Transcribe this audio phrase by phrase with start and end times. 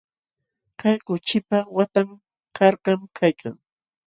[0.79, 2.07] Kay kuchipa waqtan
[2.57, 3.55] karkam kaykan.